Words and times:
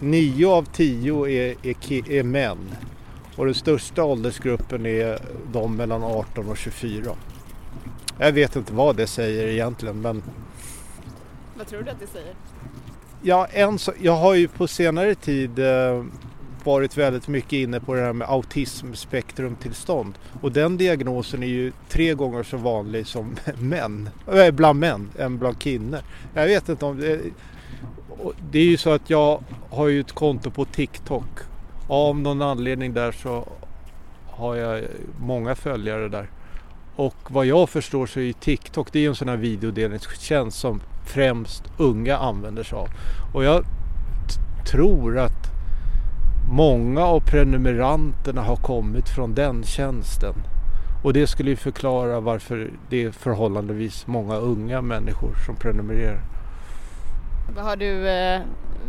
nio 0.00 0.46
av 0.46 0.64
tio 0.64 1.26
är, 1.26 1.54
är, 1.62 2.10
är 2.10 2.22
män. 2.22 2.58
Och 3.36 3.44
den 3.44 3.54
största 3.54 4.04
åldersgruppen 4.04 4.86
är 4.86 5.18
de 5.52 5.76
mellan 5.76 6.02
18 6.04 6.48
och 6.48 6.56
24. 6.56 7.16
Jag 8.18 8.32
vet 8.32 8.56
inte 8.56 8.72
vad 8.72 8.96
det 8.96 9.06
säger 9.06 9.48
egentligen 9.48 10.00
men... 10.00 10.22
Vad 11.56 11.66
tror 11.66 11.82
du 11.82 11.90
att 11.90 12.00
det 12.00 12.06
säger? 12.06 12.34
Ja, 13.22 13.46
en 13.46 13.78
så, 13.78 13.92
jag 14.00 14.16
har 14.16 14.34
ju 14.34 14.48
på 14.48 14.66
senare 14.66 15.14
tid 15.14 15.58
eh, 15.58 16.04
varit 16.64 16.96
väldigt 16.96 17.28
mycket 17.28 17.52
inne 17.52 17.80
på 17.80 17.94
det 17.94 18.00
här 18.00 18.12
med 18.12 18.30
autismspektrumtillstånd. 18.30 20.14
Och 20.40 20.52
den 20.52 20.76
diagnosen 20.76 21.42
är 21.42 21.46
ju 21.46 21.72
tre 21.88 22.14
gånger 22.14 22.42
så 22.42 22.56
vanlig 22.56 23.06
som 23.06 23.36
män, 23.58 24.10
äh, 24.32 24.50
bland 24.50 24.80
män 24.80 25.10
än 25.18 25.38
bland 25.38 25.58
kvinnor. 25.58 26.00
Jag 26.34 26.46
vet 26.46 26.68
inte 26.68 26.84
om 26.84 27.00
det... 27.00 27.20
Det 28.50 28.58
är 28.58 28.64
ju 28.64 28.76
så 28.76 28.90
att 28.90 29.10
jag 29.10 29.42
har 29.78 29.88
ju 29.88 30.00
ett 30.00 30.12
konto 30.12 30.50
på 30.50 30.64
TikTok. 30.64 31.24
Av 31.88 32.18
någon 32.18 32.42
anledning 32.42 32.94
där 32.94 33.12
så 33.12 33.48
har 34.26 34.56
jag 34.56 34.84
många 35.20 35.54
följare 35.54 36.08
där. 36.08 36.30
Och 36.96 37.14
vad 37.28 37.46
jag 37.46 37.68
förstår 37.68 38.06
så 38.06 38.20
är 38.20 38.24
ju 38.24 38.32
TikTok 38.32 38.92
det 38.92 39.04
är 39.04 39.08
en 39.08 39.14
sån 39.14 39.28
här 39.28 39.36
videodelningstjänst 39.36 40.58
som 40.58 40.80
främst 41.06 41.62
unga 41.76 42.16
använder 42.16 42.62
sig 42.62 42.78
av. 42.78 42.88
Och 43.34 43.44
jag 43.44 43.64
tror 44.70 45.18
att 45.18 45.46
många 46.50 47.04
av 47.04 47.20
prenumeranterna 47.20 48.42
har 48.42 48.56
kommit 48.56 49.08
från 49.08 49.34
den 49.34 49.62
tjänsten. 49.62 50.34
Och 51.04 51.12
det 51.12 51.26
skulle 51.26 51.50
ju 51.50 51.56
förklara 51.56 52.20
varför 52.20 52.70
det 52.90 53.04
är 53.04 53.10
förhållandevis 53.10 54.06
många 54.06 54.36
unga 54.36 54.82
människor 54.82 55.34
som 55.46 55.56
prenumererar. 55.56 56.37
Vad 57.54 57.64
har, 57.64 57.76
du, 57.76 58.08
eh, 58.08 58.40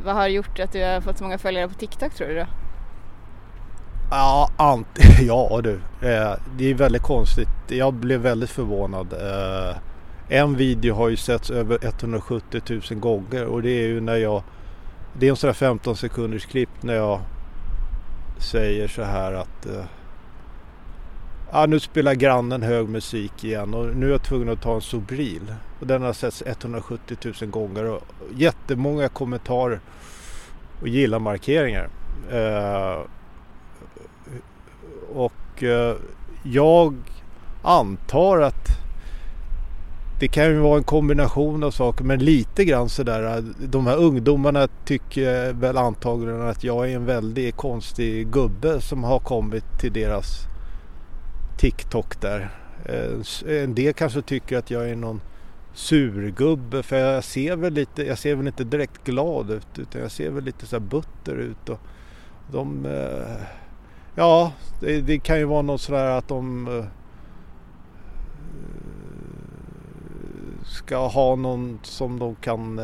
vad 0.04 0.16
har 0.16 0.28
gjort 0.28 0.60
att 0.60 0.72
du 0.72 0.84
har 0.84 1.02
fått 1.02 1.18
så 1.18 1.24
många 1.24 1.38
följare 1.38 1.68
på 1.68 1.74
TikTok 1.74 2.14
tror 2.14 2.28
du 2.28 2.36
då? 2.36 2.46
Ja, 4.12 4.50
ant 4.58 4.88
ja 5.22 5.62
du. 5.64 5.74
Eh, 6.08 6.34
det 6.58 6.70
är 6.70 6.74
väldigt 6.74 7.02
konstigt. 7.02 7.50
Jag 7.68 7.94
blev 7.94 8.20
väldigt 8.20 8.50
förvånad. 8.50 9.14
Eh, 9.14 9.78
en 10.30 10.56
video 10.56 10.96
har 10.96 11.10
ju 11.10 11.16
setts 11.16 11.52
över 11.52 11.86
170 11.86 12.62
000 12.92 13.00
gånger 13.00 13.46
och 13.46 13.62
det 13.62 13.70
är 13.70 13.88
ju 13.88 14.02
när 14.02 14.16
jag 14.16 14.44
det 15.14 15.26
är 15.26 15.30
en 15.30 15.36
sån 15.36 15.48
där 15.48 15.54
15 15.54 15.96
sekunders 15.96 16.46
klipp 16.46 16.70
när 16.82 16.94
jag 16.96 17.20
säger 18.38 18.88
så 18.88 19.04
här 19.04 19.34
att 19.34 19.66
eh, 19.66 19.84
ja, 21.52 21.66
nu 21.66 21.80
spelar 21.80 22.14
grannen 22.14 22.62
hög 22.62 22.90
musik 22.90 23.44
igen 23.44 23.74
och 23.74 23.96
nu 23.96 24.08
är 24.08 24.12
jag 24.12 24.24
tvungen 24.24 24.50
att 24.50 24.62
ta 24.62 24.76
en 24.76 24.82
Sobril. 24.82 25.54
Och 25.80 25.88
den 25.88 26.02
har 26.02 26.14
setts 26.14 26.44
170 26.46 27.18
000 27.42 27.50
gånger 27.50 27.86
och 27.86 28.02
jättemånga 28.36 29.10
kommentarer 29.10 29.80
och 30.82 30.88
gilla 30.88 31.20
markeringar. 31.20 31.90
Eh, 32.32 33.00
och 35.14 35.64
eh, 35.64 35.96
jag 36.44 36.96
antar 37.64 38.42
att 38.42 38.70
det 40.20 40.28
kan 40.28 40.46
ju 40.46 40.60
vara 40.60 40.78
en 40.78 40.84
kombination 40.84 41.64
av 41.64 41.72
saker 41.72 42.04
men 42.04 42.20
lite 42.20 42.66
grann 42.66 42.90
sådär. 42.90 43.38
Eh, 43.38 43.44
de 43.68 43.88
här 43.88 43.98
ungdomarna 43.98 44.68
tycker 44.86 45.54
väl 45.54 45.78
antagligen 45.78 46.42
att 46.42 46.64
jag 46.64 46.92
är 46.92 46.96
en 46.96 47.06
väldigt 47.06 47.58
konstig 47.58 48.28
gubbe 48.28 48.82
som 48.82 49.04
har 49.04 49.20
kommit 49.20 49.80
till 49.80 49.94
deras 49.94 50.50
TikTok 51.60 52.22
där. 52.22 52.50
Eh, 52.86 53.52
eh, 53.54 53.64
en 53.64 53.76
del 53.76 53.94
kanske 53.94 54.22
tycker 54.22 54.58
att 54.58 54.72
jag 54.72 54.90
är 54.90 54.96
någon 54.96 55.22
surgubbe 55.74 56.84
för 56.84 56.98
jag 56.98 57.24
ser 57.24 57.56
väl 57.56 57.74
lite, 57.74 58.04
jag 58.04 58.18
ser 58.18 58.36
väl 58.36 58.48
inte 58.48 58.64
direkt 58.64 59.04
glad 59.04 59.52
ut 59.52 59.80
utan 59.80 60.02
jag 60.02 60.12
ser 60.12 60.30
väl 60.30 60.44
lite 60.44 60.66
så 60.66 60.80
butter 60.80 61.36
ut 61.36 61.70
och 61.70 61.80
de, 62.52 62.86
eh, 62.86 63.46
ja 64.16 64.52
det, 64.80 65.02
det 65.02 65.20
kan 65.20 65.40
ju 65.40 65.46
vara 65.46 65.62
något 65.62 65.82
sådär 65.82 66.06
att 66.06 66.28
de 66.28 66.68
ska 70.66 71.08
ha 71.08 71.36
någon 71.36 71.80
som 71.84 72.20
de 72.20 72.36
kan 72.36 72.80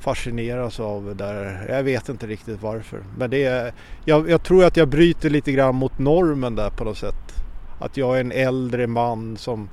fascineras 0.00 0.80
av 0.80 1.16
där. 1.16 1.66
Jag 1.68 1.82
vet 1.82 2.08
inte 2.08 2.26
riktigt 2.26 2.62
varför. 2.62 3.04
Men 3.18 3.30
det 3.30 3.44
är, 3.44 3.72
jag, 4.04 4.30
jag, 4.30 4.42
tror 4.42 4.64
att 4.64 4.76
jag 4.76 4.88
bryter 4.88 5.30
lite 5.30 5.52
grann 5.52 5.74
mot 5.74 5.98
normen 5.98 6.54
där 6.54 6.70
på 6.70 6.84
något 6.84 6.98
sätt. 6.98 7.25
Att 7.78 7.96
jag 7.96 8.16
är 8.16 8.20
en 8.20 8.32
äldre 8.32 8.86
man 8.86 9.36
som 9.36 9.68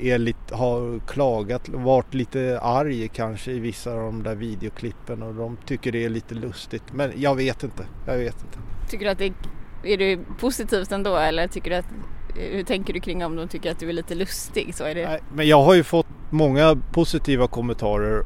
är 0.00 0.18
lite, 0.18 0.54
har 0.54 1.00
klagat, 1.06 1.68
varit 1.68 2.14
lite 2.14 2.60
arg 2.62 3.08
kanske 3.08 3.52
i 3.52 3.58
vissa 3.58 3.92
av 3.92 3.98
de 3.98 4.22
där 4.22 4.34
videoklippen 4.34 5.22
och 5.22 5.34
de 5.34 5.56
tycker 5.66 5.92
det 5.92 6.04
är 6.04 6.08
lite 6.08 6.34
lustigt. 6.34 6.82
Men 6.92 7.12
jag 7.16 7.34
vet 7.34 7.62
inte. 7.62 7.86
Jag 8.06 8.18
vet 8.18 8.42
inte. 8.42 8.58
Tycker 8.90 9.04
du 9.04 9.10
att 9.10 9.18
det 9.18 9.32
är 9.84 9.98
du 9.98 10.24
positivt 10.40 10.92
ändå 10.92 11.16
eller 11.16 11.48
tycker 11.48 11.70
du 11.70 11.76
att 11.76 11.86
hur 12.34 12.62
tänker 12.62 12.94
du 12.94 13.00
kring 13.00 13.24
om 13.24 13.36
de 13.36 13.48
tycker 13.48 13.70
att 13.70 13.78
du 13.78 13.88
är 13.88 13.92
lite 13.92 14.14
lustig? 14.14 14.74
Så 14.74 14.84
är 14.84 14.94
det... 14.94 15.08
Nej, 15.08 15.20
men 15.34 15.48
jag 15.48 15.62
har 15.62 15.74
ju 15.74 15.82
fått 15.82 16.06
många 16.30 16.78
positiva 16.92 17.46
kommentarer 17.46 18.24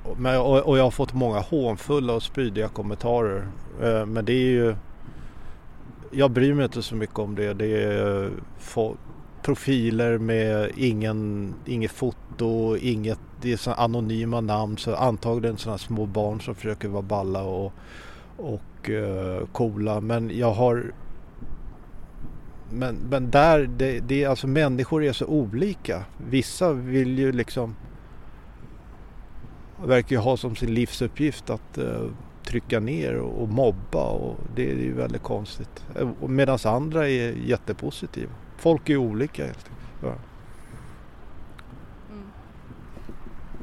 och 0.66 0.78
jag 0.78 0.84
har 0.84 0.90
fått 0.90 1.12
många 1.12 1.40
hånfulla 1.40 2.12
och 2.12 2.22
spydiga 2.22 2.68
kommentarer. 2.68 3.46
Eh, 3.82 4.06
men 4.06 4.24
det 4.24 4.32
är 4.32 4.50
ju... 4.50 4.74
Jag 6.14 6.30
bryr 6.30 6.54
mig 6.54 6.64
inte 6.64 6.82
så 6.82 6.94
mycket 6.94 7.18
om 7.18 7.34
det. 7.34 7.54
Det 7.54 7.84
är 7.84 8.30
profiler 9.42 10.18
med 10.18 10.70
ingen, 10.76 11.54
inget 11.66 11.90
foto, 11.90 12.76
inget, 12.76 13.18
det 13.40 13.52
är 13.52 13.56
så 13.56 13.72
anonyma 13.72 14.40
namn 14.40 14.76
så 14.78 14.94
antagligen 14.94 15.56
sådana 15.56 15.78
små 15.78 16.06
barn 16.06 16.40
som 16.40 16.54
försöker 16.54 16.88
vara 16.88 17.02
balla 17.02 17.42
och, 17.42 17.72
och 18.36 18.88
uh, 18.88 19.46
coola. 19.52 20.00
Men 20.00 20.38
jag 20.38 20.52
har 20.52 20.92
men, 22.70 22.96
men 23.10 23.30
där, 23.30 23.66
det, 23.66 24.00
det, 24.00 24.24
alltså 24.24 24.46
människor 24.46 25.04
är 25.04 25.12
så 25.12 25.26
olika. 25.26 26.04
Vissa 26.30 26.72
vill 26.72 27.18
ju 27.18 27.32
liksom 27.32 27.74
verkar 29.84 30.16
ju 30.16 30.22
ha 30.22 30.36
som 30.36 30.56
sin 30.56 30.74
livsuppgift 30.74 31.50
att 31.50 31.78
uh, 31.78 32.08
trycka 32.44 32.80
ner 32.80 33.18
och, 33.18 33.48
mobba 33.48 34.04
och 34.04 34.36
det, 34.54 34.70
är 34.70 34.74
ju 34.74 34.94
väldigt 34.94 35.22
konstigt. 35.22 35.84
Medan 36.20 36.58
andra 36.64 37.08
är 37.08 37.32
jättepositiva. 37.32 38.32
Folk 38.56 38.88
är 38.88 38.96
olika 38.96 39.44
helt 39.44 39.70
ja. 40.02 40.08
mm. 42.10 42.30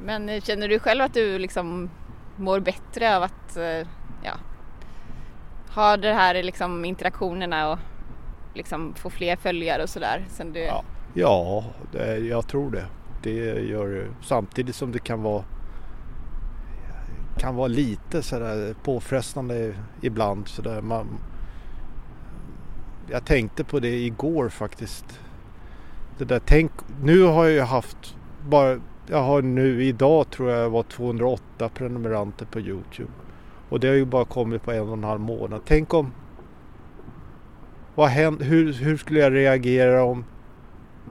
Men 0.03 0.29
eh, 0.29 0.41
känner 0.41 0.67
du 0.67 0.79
själv 0.79 1.01
att 1.01 1.13
du 1.13 1.39
liksom 1.39 1.89
mår 2.35 2.59
bättre 2.59 3.17
av 3.17 3.23
att 3.23 3.57
uh, 3.57 3.87
ja, 4.23 4.33
ha 5.75 5.97
det 5.97 6.13
här 6.13 6.43
liksom 6.43 6.85
interaktionerna 6.85 7.71
och 7.71 7.79
liksom 8.53 8.93
få 8.93 9.09
fler 9.09 9.35
följare 9.35 9.83
och 9.83 9.89
sådär? 9.89 10.25
Du... 10.53 10.59
Ja, 10.59 10.83
ja 11.13 11.63
det, 11.91 12.17
jag 12.17 12.47
tror 12.47 12.71
det. 12.71 12.85
Det 13.23 13.61
gör 13.61 13.87
det. 13.87 14.07
Samtidigt 14.21 14.75
som 14.75 14.91
det 14.91 14.99
kan 14.99 15.21
vara 15.21 15.43
kan 17.39 17.55
vara 17.55 17.67
lite 17.67 18.21
sådär 18.21 18.75
påfrestande 18.83 19.73
ibland. 20.01 20.47
Sådär. 20.47 20.81
Man, 20.81 21.07
jag 23.11 23.25
tänkte 23.25 23.63
på 23.63 23.79
det 23.79 23.99
igår 23.99 24.49
faktiskt. 24.49 25.19
Det 26.17 26.25
där, 26.25 26.41
tänk, 26.45 26.71
nu 27.03 27.23
har 27.23 27.43
jag 27.43 27.53
ju 27.53 27.61
haft 27.61 28.15
bara, 28.47 28.79
jag 29.07 29.23
har 29.23 29.41
nu 29.41 29.83
idag 29.83 30.29
tror 30.29 30.51
jag 30.51 30.69
var 30.69 30.83
208 30.83 31.69
prenumeranter 31.69 32.45
på 32.45 32.59
Youtube. 32.59 33.11
Och 33.69 33.79
det 33.79 33.87
har 33.87 33.95
ju 33.95 34.05
bara 34.05 34.25
kommit 34.25 34.63
på 34.63 34.71
en 34.71 34.87
och 34.87 34.93
en 34.93 35.03
halv 35.03 35.21
månad. 35.21 35.61
Tänk 35.65 35.93
om 35.93 36.11
vad 37.95 38.09
händer, 38.09 38.45
hur, 38.45 38.73
hur 38.73 38.97
skulle 38.97 39.19
jag 39.19 39.33
reagera 39.33 40.03
om, 40.03 40.25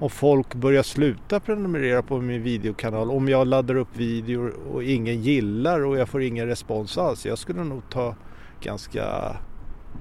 om 0.00 0.10
folk 0.10 0.54
börjar 0.54 0.82
sluta 0.82 1.40
prenumerera 1.40 2.02
på 2.02 2.20
min 2.20 2.42
videokanal? 2.42 3.10
Om 3.10 3.28
jag 3.28 3.46
laddar 3.46 3.74
upp 3.74 3.96
videor 3.96 4.54
och 4.72 4.82
ingen 4.82 5.22
gillar 5.22 5.84
och 5.84 5.98
jag 5.98 6.08
får 6.08 6.22
ingen 6.22 6.46
respons 6.46 6.98
alls. 6.98 7.26
Jag 7.26 7.38
skulle 7.38 7.64
nog 7.64 7.82
ta 7.90 8.14
ganska... 8.60 9.36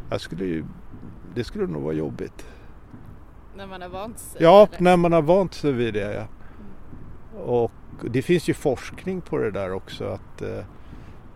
Jag 0.10 0.22
skulle 0.22 0.46
ju, 0.46 0.66
det 1.36 1.44
skulle 1.44 1.68
nog 1.68 1.84
vara 1.84 1.94
jobbigt. 1.94 2.46
När 3.58 3.68
man 3.68 3.82
har 3.82 3.90
vant 3.90 4.20
sig? 4.20 4.44
Ja, 4.44 4.68
eller? 4.72 4.84
när 4.84 4.98
man 4.98 5.14
har 5.14 5.22
vant 5.22 5.54
sig 5.54 5.72
vid 5.72 5.94
det. 5.94 6.14
Ja. 6.14 6.28
Och 7.42 7.72
det 8.12 8.22
finns 8.22 8.50
ju 8.50 8.54
forskning 8.54 9.22
på 9.22 9.38
det 9.38 9.52
där 9.52 9.74
också. 9.74 10.06
att 10.06 10.42
eh, 10.42 10.66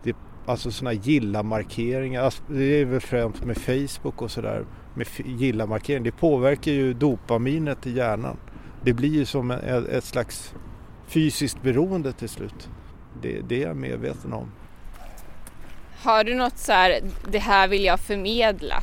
det, 0.04 0.16
Alltså 0.46 0.72
sådana 0.72 0.94
gilla-markeringar. 0.94 2.24
Alltså, 2.24 2.44
det 2.48 2.82
är 2.82 2.86
väl 2.86 3.00
främst 3.00 3.46
med 3.46 3.58
Facebook 3.58 4.22
och 4.22 4.32
sådär 4.32 4.66
med 4.94 5.08
gilla-markering. 5.26 6.04
Det 6.04 6.12
påverkar 6.12 6.72
ju 6.72 6.94
dopaminet 6.94 7.88
i 7.88 7.92
hjärnan. 7.92 8.38
Det 8.84 8.94
blir 8.94 9.10
ju 9.10 9.26
som 9.26 9.52
ett 9.92 10.04
slags 10.04 10.54
fysiskt 11.08 11.62
beroende 11.62 12.14
till 12.14 12.30
slut. 12.30 12.70
Det, 13.22 13.42
det 13.42 13.64
är 13.64 13.68
jag 13.68 13.78
medveten 13.78 14.34
om. 14.34 14.52
Har 16.04 16.24
du 16.24 16.36
något 16.36 16.58
så 16.58 16.72
här, 16.72 17.02
det 17.32 17.40
här 17.40 17.68
vill 17.68 17.84
jag 17.84 18.00
förmedla? 18.00 18.76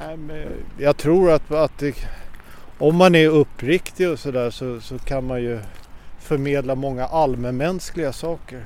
Nej, 0.00 0.16
men 0.16 0.46
jag 0.78 0.96
tror 0.96 1.30
att, 1.30 1.50
att 1.50 1.78
det, 1.78 1.94
om 2.78 2.96
man 2.96 3.14
är 3.14 3.28
uppriktig 3.28 4.10
och 4.10 4.18
sådär 4.18 4.50
så, 4.50 4.80
så 4.80 4.98
kan 4.98 5.26
man 5.26 5.42
ju 5.42 5.60
förmedla 6.18 6.74
många 6.74 7.06
allmänmänskliga 7.06 8.12
saker. 8.12 8.64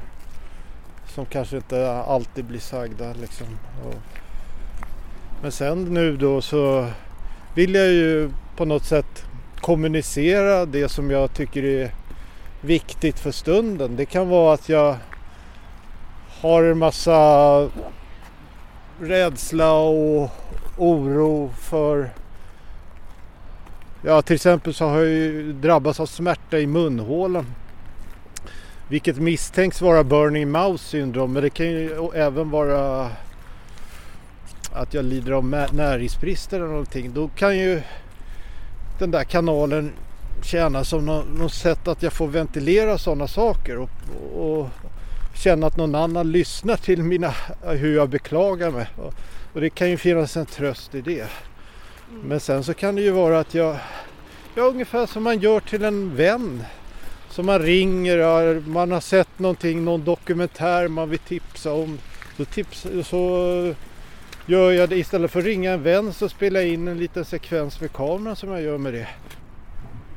som 1.06 1.26
kanske 1.26 1.56
inte 1.56 1.92
alltid 1.92 2.44
blir 2.44 2.60
sagda. 2.60 3.12
Liksom. 3.12 3.46
Och, 3.84 3.94
men 5.42 5.52
sen 5.52 5.84
nu 5.84 6.16
då 6.16 6.40
så 6.40 6.90
vill 7.54 7.75
jag 7.75 7.88
ju 7.88 8.30
på 8.56 8.64
något 8.64 8.84
sätt 8.84 9.27
kommunicera 9.68 10.66
det 10.66 10.88
som 10.88 11.10
jag 11.10 11.34
tycker 11.34 11.64
är 11.64 11.94
viktigt 12.60 13.18
för 13.18 13.30
stunden. 13.30 13.96
Det 13.96 14.04
kan 14.04 14.28
vara 14.28 14.54
att 14.54 14.68
jag 14.68 14.96
har 16.40 16.62
en 16.62 16.78
massa 16.78 17.68
rädsla 19.00 19.72
och 19.72 20.30
oro 20.76 21.50
för 21.60 22.10
Ja 24.04 24.22
till 24.22 24.34
exempel 24.34 24.74
så 24.74 24.84
har 24.84 24.98
jag 24.98 25.08
ju 25.08 25.52
drabbats 25.52 26.00
av 26.00 26.06
smärta 26.06 26.58
i 26.58 26.66
munhålan. 26.66 27.46
Vilket 28.88 29.16
misstänks 29.16 29.80
vara 29.80 30.04
burning 30.04 30.50
mouse 30.50 30.84
syndrom 30.84 31.32
men 31.32 31.42
det 31.42 31.50
kan 31.50 31.66
ju 31.66 32.10
även 32.14 32.50
vara 32.50 33.10
att 34.72 34.94
jag 34.94 35.04
lider 35.04 35.32
av 35.32 35.44
näringsbrist 35.72 36.52
eller 36.52 36.66
någonting. 36.66 37.12
Då 37.14 37.28
kan 37.28 37.58
ju 37.58 37.82
den 38.98 39.10
där 39.10 39.24
kanalen 39.24 39.92
tjäna 40.42 40.84
som 40.84 41.06
något 41.06 41.52
sätt 41.52 41.88
att 41.88 42.02
jag 42.02 42.12
får 42.12 42.26
ventilera 42.26 42.98
sådana 42.98 43.28
saker 43.28 43.78
och, 43.78 43.90
och 44.34 44.68
känna 45.34 45.66
att 45.66 45.76
någon 45.76 45.94
annan 45.94 46.32
lyssnar 46.32 46.76
till 46.76 47.02
mina, 47.02 47.34
hur 47.62 47.94
jag 47.94 48.08
beklagar 48.08 48.70
mig. 48.70 48.86
Och, 48.96 49.14
och 49.52 49.60
det 49.60 49.70
kan 49.70 49.90
ju 49.90 49.96
finnas 49.96 50.36
en 50.36 50.46
tröst 50.46 50.94
i 50.94 51.00
det. 51.00 51.26
Men 52.22 52.40
sen 52.40 52.64
så 52.64 52.74
kan 52.74 52.94
det 52.94 53.02
ju 53.02 53.10
vara 53.10 53.38
att 53.38 53.54
jag, 53.54 53.76
ja 54.54 54.62
ungefär 54.62 55.06
som 55.06 55.22
man 55.22 55.38
gör 55.38 55.60
till 55.60 55.84
en 55.84 56.16
vän. 56.16 56.64
Som 57.30 57.46
man 57.46 57.58
ringer, 57.58 58.60
man 58.60 58.92
har 58.92 59.00
sett 59.00 59.38
någonting, 59.38 59.84
någon 59.84 60.04
dokumentär 60.04 60.88
man 60.88 61.10
vill 61.10 61.18
tipsa 61.18 61.72
om. 61.72 61.98
Så, 62.36 62.44
tips, 62.44 62.86
så 63.04 63.74
gör 64.48 64.72
jag 64.72 64.88
det 64.88 64.96
istället 64.96 65.30
för 65.30 65.38
att 65.38 65.46
ringa 65.46 65.72
en 65.72 65.82
vän 65.82 66.12
så 66.12 66.28
spelar 66.28 66.60
jag 66.60 66.68
in 66.68 66.88
en 66.88 66.98
liten 66.98 67.24
sekvens 67.24 67.80
med 67.80 67.92
kameran 67.92 68.36
som 68.36 68.50
jag 68.50 68.62
gör 68.62 68.78
med 68.78 68.94
det. 68.94 69.08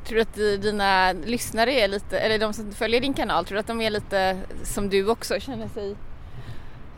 Tror 0.04 0.16
du 0.16 0.22
att 0.22 0.62
dina 0.62 1.12
lyssnare 1.12 1.72
är 1.72 1.88
lite, 1.88 2.18
eller 2.18 2.38
de 2.38 2.52
som 2.52 2.72
följer 2.72 3.00
din 3.00 3.14
kanal, 3.14 3.44
tror 3.44 3.56
du 3.56 3.60
att 3.60 3.66
de 3.66 3.80
är 3.80 3.90
lite 3.90 4.38
som 4.62 4.88
du 4.88 5.08
också 5.08 5.40
känner 5.40 5.68
sig 5.68 5.96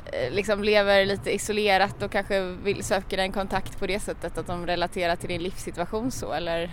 eh, 0.05 0.33
liksom 0.33 0.63
lever 0.65 1.07
lite 1.07 1.35
isolerat 1.35 2.03
och 2.03 2.11
kanske 2.11 2.41
vill 2.41 2.85
söka 2.85 3.23
en 3.23 3.33
kontakt 3.33 3.79
på 3.79 3.87
det 3.87 4.01
sättet 4.01 4.39
att 4.39 4.47
de 4.47 4.67
relaterar 4.67 5.17
till 5.17 5.29
din 5.29 5.43
livssituation 5.43 6.11
så 6.11 6.33
eller? 6.33 6.71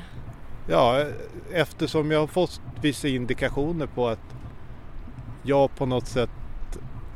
Ja, 0.69 1.05
eftersom 1.51 2.11
jag 2.11 2.19
har 2.19 2.27
fått 2.27 2.61
vissa 2.81 3.07
indikationer 3.07 3.85
på 3.85 4.07
att 4.07 4.35
jag 5.43 5.75
på 5.75 5.85
något 5.85 6.07
sätt 6.07 6.29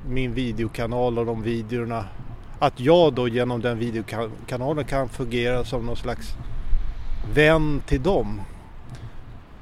min 0.07 0.33
videokanal 0.33 1.19
och 1.19 1.25
de 1.25 1.43
videorna 1.43 2.05
att 2.59 2.79
jag 2.79 3.13
då 3.13 3.27
genom 3.27 3.61
den 3.61 3.79
videokanalen 3.79 4.85
kan 4.85 5.09
fungera 5.09 5.63
som 5.63 5.85
någon 5.85 5.95
slags 5.95 6.35
vän 7.33 7.81
till 7.85 8.03
dem 8.03 8.41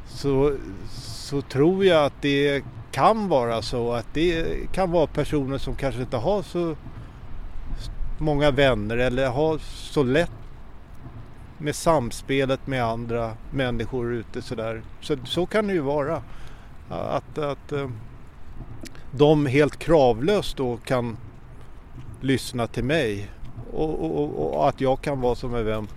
så, 0.07 0.57
så 0.91 1.41
tror 1.41 1.85
jag 1.85 2.05
att 2.05 2.21
det 2.21 2.63
kan 2.91 3.29
vara 3.29 3.61
så 3.61 3.93
att 3.93 4.07
det 4.13 4.45
kan 4.71 4.91
vara 4.91 5.07
personer 5.07 5.57
som 5.57 5.75
kanske 5.75 6.01
inte 6.01 6.17
har 6.17 6.41
så 6.41 6.75
många 8.17 8.51
vänner 8.51 8.97
eller 8.97 9.29
har 9.29 9.57
så 9.57 10.03
lätt 10.03 10.31
med 11.57 11.75
samspelet 11.75 12.67
med 12.67 12.83
andra 12.83 13.31
människor 13.51 14.13
ute 14.13 14.41
sådär. 14.41 14.81
Så, 15.01 15.17
så 15.25 15.45
kan 15.45 15.67
det 15.67 15.73
ju 15.73 15.79
vara. 15.79 16.23
Att, 16.89 17.37
att 17.37 17.71
eh, 17.71 17.89
de 19.11 19.45
helt 19.45 19.79
kravlöst 19.79 20.57
då 20.57 20.77
kan 20.77 21.17
lyssna 22.23 22.67
till 22.67 22.83
mig. 22.83 23.29
Och, 23.73 24.05
och, 24.05 24.55
och 24.55 24.69
att 24.69 24.81
jag 24.81 25.01
kan 25.01 25.21
vara 25.21 25.35
som 25.35 25.55
en 25.55 25.65
vän. 25.65 25.87